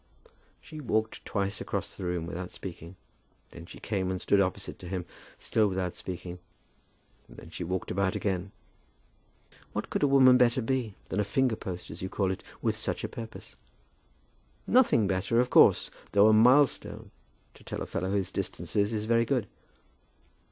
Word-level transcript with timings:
She 0.59 0.81
walked 0.81 1.23
twice 1.25 1.61
across 1.61 1.95
the 1.95 2.05
room 2.05 2.25
without 2.25 2.49
speaking. 2.49 2.95
Then 3.51 3.67
she 3.67 3.79
came 3.79 4.09
and 4.09 4.19
stood 4.19 4.41
opposite 4.41 4.79
to 4.79 4.87
him, 4.87 5.05
still 5.37 5.67
without 5.67 5.93
speaking, 5.93 6.39
and 7.27 7.37
then 7.37 7.49
she 7.51 7.63
walked 7.63 7.91
about 7.91 8.15
again. 8.15 8.51
"What 9.73 9.91
could 9.91 10.01
a 10.01 10.07
woman 10.07 10.39
better 10.39 10.63
be, 10.63 10.95
than 11.09 11.19
a 11.19 11.23
finger 11.23 11.55
post, 11.55 11.91
as 11.91 12.01
you 12.01 12.09
call 12.09 12.31
it, 12.31 12.41
with 12.63 12.75
such 12.75 13.03
a 13.03 13.07
purpose?" 13.07 13.55
"Nothing 14.65 15.05
better, 15.05 15.39
of 15.39 15.51
course; 15.51 15.91
though 16.13 16.27
a 16.29 16.33
milestone 16.33 17.11
to 17.53 17.63
tell 17.63 17.83
a 17.83 17.85
fellow 17.85 18.09
his 18.11 18.31
distances, 18.31 18.91
is 18.93 19.05
very 19.05 19.23
good." 19.23 19.45